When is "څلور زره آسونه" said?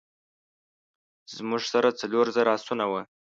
1.99-2.85